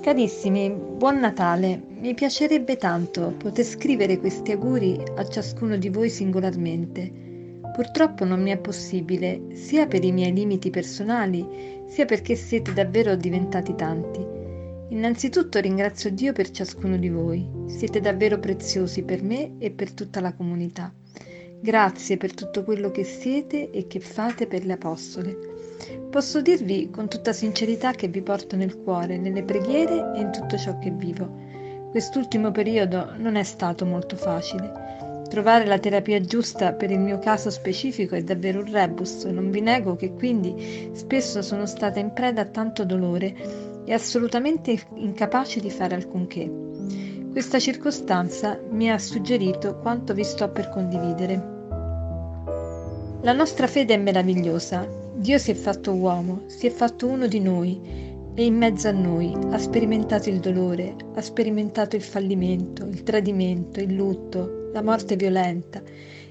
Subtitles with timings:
[0.00, 1.82] Carissimi, buon Natale!
[1.98, 7.10] Mi piacerebbe tanto poter scrivere questi auguri a ciascuno di voi singolarmente.
[7.74, 11.44] Purtroppo non mi è possibile, sia per i miei limiti personali,
[11.88, 14.24] sia perché siete davvero diventati tanti.
[14.90, 17.46] Innanzitutto ringrazio Dio per ciascuno di voi.
[17.66, 20.94] Siete davvero preziosi per me e per tutta la comunità.
[21.60, 25.36] Grazie per tutto quello che siete e che fate per le apostole.
[26.08, 30.56] Posso dirvi con tutta sincerità che vi porto nel cuore, nelle preghiere e in tutto
[30.56, 31.28] ciò che vivo.
[31.90, 35.22] Quest'ultimo periodo non è stato molto facile.
[35.28, 39.60] Trovare la terapia giusta per il mio caso specifico è davvero un rebus, non vi
[39.60, 45.70] nego che quindi spesso sono stata in preda a tanto dolore e assolutamente incapace di
[45.70, 46.67] fare alcunché.
[47.38, 51.34] Questa circostanza mi ha suggerito quanto vi sto per condividere.
[53.22, 54.84] La nostra fede è meravigliosa.
[55.14, 57.80] Dio si è fatto uomo, si è fatto uno di noi
[58.34, 63.78] e in mezzo a noi ha sperimentato il dolore, ha sperimentato il fallimento, il tradimento,
[63.78, 65.80] il lutto, la morte violenta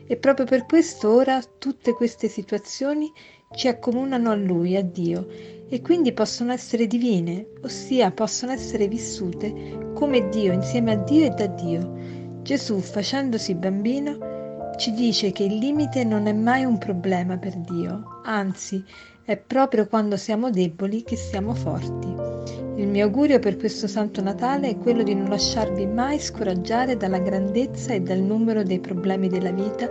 [0.06, 3.10] e proprio per questo ora tutte queste situazioni
[3.56, 5.28] ci accomunano a Lui, a Dio,
[5.70, 11.30] e quindi possono essere divine, ossia possono essere vissute come Dio insieme a Dio e
[11.30, 11.94] da Dio.
[12.42, 18.22] Gesù, facendosi bambino, ci dice che il limite non è mai un problema per Dio,
[18.24, 18.84] anzi
[19.26, 22.14] è proprio quando siamo deboli che siamo forti.
[22.78, 27.20] Il mio augurio per questo Santo Natale è quello di non lasciarvi mai scoraggiare dalla
[27.20, 29.90] grandezza e dal numero dei problemi della vita